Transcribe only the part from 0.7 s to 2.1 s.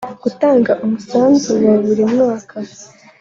umusanzu wa buri